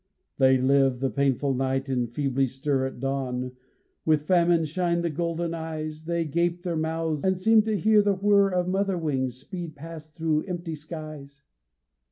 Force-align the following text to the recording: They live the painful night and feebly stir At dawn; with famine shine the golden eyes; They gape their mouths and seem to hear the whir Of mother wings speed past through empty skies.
They 0.39 0.57
live 0.57 0.99
the 0.99 1.11
painful 1.11 1.53
night 1.53 1.87
and 1.87 2.09
feebly 2.11 2.47
stir 2.47 2.87
At 2.87 2.99
dawn; 2.99 3.51
with 4.03 4.23
famine 4.25 4.65
shine 4.65 5.01
the 5.03 5.11
golden 5.11 5.53
eyes; 5.53 6.05
They 6.05 6.25
gape 6.25 6.63
their 6.63 6.75
mouths 6.75 7.23
and 7.23 7.39
seem 7.39 7.61
to 7.65 7.77
hear 7.77 8.01
the 8.01 8.15
whir 8.15 8.49
Of 8.49 8.67
mother 8.67 8.97
wings 8.97 9.37
speed 9.37 9.75
past 9.75 10.15
through 10.17 10.45
empty 10.45 10.73
skies. 10.73 11.43